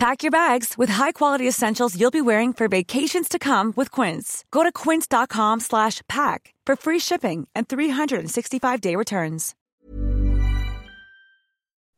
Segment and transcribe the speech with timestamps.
[0.00, 4.46] Pack your bags with high-quality essentials you'll be wearing for vacations to come with Quince.
[4.50, 9.54] Go to quince.com slash pack for free shipping and 365-day returns.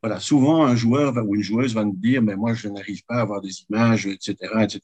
[0.00, 3.16] Voilà, souvent un joueur ou une joueuse va me dire, mais moi je n'arrive pas
[3.16, 4.80] à avoir des images, etc., etc.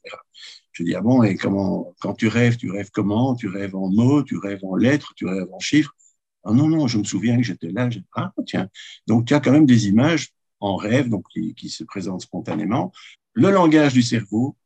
[0.72, 3.36] Je dis, ah bon, et comment, quand tu rêves, tu rêves comment?
[3.36, 5.94] Tu rêves en mots, tu rêves en lettres, tu rêves en chiffres?
[6.42, 8.69] Ah non, non, je me souviens que j'étais là, ah tiens.
[9.06, 12.91] Donc tu as quand même des images en rêve, donc qui, se présentent spontanément.
[13.34, 14.56] Le langage du cerveau,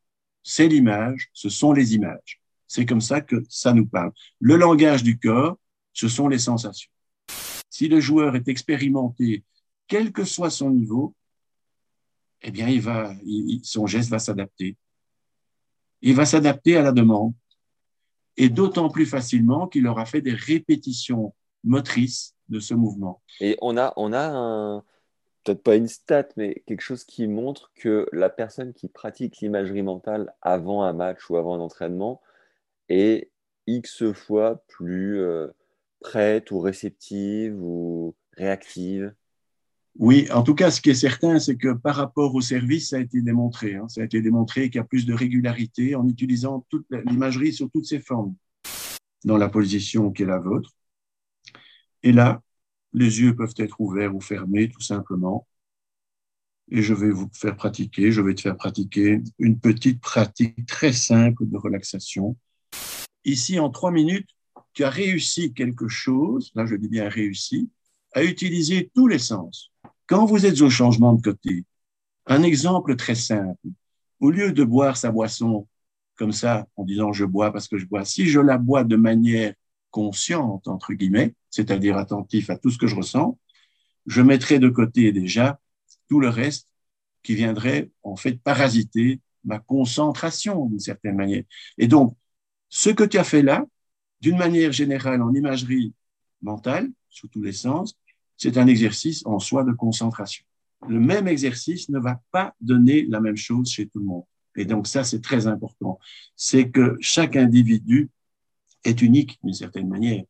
[0.44, 2.40] c'est l'image, ce sont les images.
[2.68, 4.12] C'est comme ça que ça nous parle.
[4.38, 5.58] Le langage du corps,
[5.92, 6.90] ce sont les sensations.
[7.68, 9.42] Si le joueur est expérimenté,
[9.88, 11.14] quel que soit son niveau,
[12.42, 13.12] eh bien, il va,
[13.64, 14.76] son geste va s'adapter.
[16.00, 17.34] Il va s'adapter à la demande.
[18.36, 21.34] Et d'autant plus facilement qu'il aura fait des répétitions
[21.64, 23.20] motrices de ce mouvement.
[23.40, 24.84] Et on a, on a un,
[25.48, 29.82] peut-être pas une stat, mais quelque chose qui montre que la personne qui pratique l'imagerie
[29.82, 32.20] mentale avant un match ou avant un entraînement
[32.90, 33.30] est
[33.66, 35.48] X fois plus euh,
[36.00, 39.14] prête ou réceptive ou réactive
[39.98, 42.96] Oui, en tout cas, ce qui est certain, c'est que par rapport au service, ça
[42.96, 43.76] a été démontré.
[43.76, 43.88] Hein.
[43.88, 47.70] ça a été démontré qu'il y a plus de régularité en utilisant toute l'imagerie sur
[47.70, 48.34] toutes ses formes
[49.24, 50.74] dans la position qui est la vôtre.
[52.02, 52.42] Et là,
[52.92, 55.46] les yeux peuvent être ouverts ou fermés, tout simplement.
[56.70, 60.92] Et je vais vous faire pratiquer, je vais te faire pratiquer une petite pratique très
[60.92, 62.36] simple de relaxation.
[63.24, 64.28] Ici, en trois minutes,
[64.74, 67.70] tu as réussi quelque chose, là je dis bien réussi,
[68.12, 69.72] à utiliser tous les sens.
[70.06, 71.64] Quand vous êtes au changement de côté,
[72.26, 73.68] un exemple très simple,
[74.20, 75.66] au lieu de boire sa boisson
[76.16, 78.96] comme ça, en disant je bois parce que je bois, si je la bois de
[78.96, 79.54] manière
[79.98, 83.36] consciente, entre guillemets, c'est-à-dire attentif à tout ce que je ressens,
[84.06, 85.58] je mettrai de côté déjà
[86.08, 86.68] tout le reste
[87.24, 91.42] qui viendrait en fait parasiter ma concentration d'une certaine manière.
[91.78, 92.16] Et donc,
[92.68, 93.66] ce que tu as fait là,
[94.20, 95.92] d'une manière générale en imagerie
[96.42, 97.96] mentale, sous tous les sens,
[98.36, 100.44] c'est un exercice en soi de concentration.
[100.88, 104.26] Le même exercice ne va pas donner la même chose chez tout le monde.
[104.54, 105.98] Et donc ça, c'est très important.
[106.36, 108.10] C'est que chaque individu
[108.88, 110.24] est unique d'une certaine manière.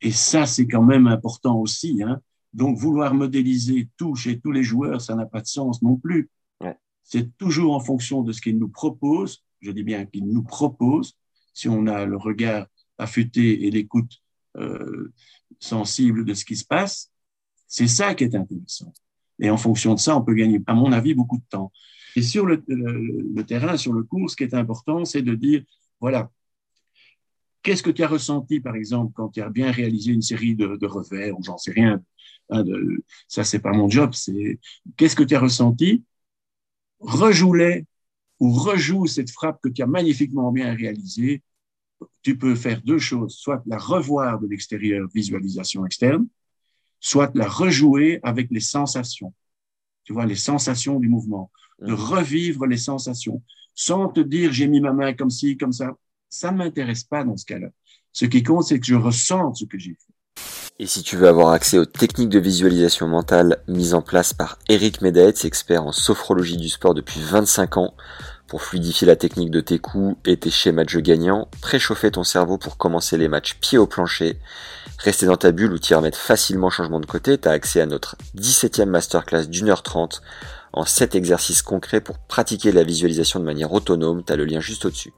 [0.00, 2.02] Et ça, c'est quand même important aussi.
[2.02, 2.20] Hein.
[2.52, 6.30] Donc, vouloir modéliser tout chez tous les joueurs, ça n'a pas de sens non plus.
[7.06, 9.44] C'est toujours en fonction de ce qu'ils nous proposent.
[9.60, 11.16] Je dis bien qu'ils nous proposent.
[11.52, 14.22] Si on a le regard affûté et l'écoute
[14.56, 15.12] euh,
[15.60, 17.12] sensible de ce qui se passe,
[17.68, 18.92] c'est ça qui est intéressant.
[19.38, 21.70] Et en fonction de ça, on peut gagner, à mon avis, beaucoup de temps.
[22.16, 25.62] Et sur le, le terrain, sur le cours, ce qui est important, c'est de dire,
[26.00, 26.30] voilà,
[27.64, 30.76] Qu'est-ce que tu as ressenti, par exemple, quand tu as bien réalisé une série de,
[30.76, 32.02] de revers, ou j'en sais rien,
[32.50, 34.60] hein, de, ça c'est pas mon job, c'est
[34.98, 36.04] qu'est-ce que tu as ressenti?
[37.00, 37.86] Rejoue-les
[38.38, 41.42] ou rejoue cette frappe que tu as magnifiquement bien réalisée.
[42.20, 46.26] Tu peux faire deux choses, soit la revoir de l'extérieur, visualisation externe,
[47.00, 49.32] soit la rejouer avec les sensations.
[50.04, 51.50] Tu vois, les sensations du mouvement,
[51.80, 51.94] de mmh.
[51.94, 53.42] revivre les sensations,
[53.74, 55.96] sans te dire j'ai mis ma main comme ci, comme ça
[56.34, 57.68] ça ne m'intéresse pas dans ce cas-là.
[58.12, 60.42] Ce qui compte, c'est que je ressens ce que j'ai fait.
[60.80, 64.58] Et si tu veux avoir accès aux techniques de visualisation mentale mises en place par
[64.68, 67.94] Eric Medaetz, expert en sophrologie du sport depuis 25 ans,
[68.48, 72.24] pour fluidifier la technique de tes coups et tes schémas de jeu gagnants, préchauffer ton
[72.24, 74.40] cerveau pour commencer les matchs pied au plancher,
[74.98, 77.86] rester dans ta bulle ou t'y remettre facilement changement de côté, tu as accès à
[77.86, 80.22] notre 17e masterclass d'une heure trente
[80.72, 84.60] en 7 exercices concrets pour pratiquer la visualisation de manière autonome, tu as le lien
[84.60, 85.12] juste au-dessus.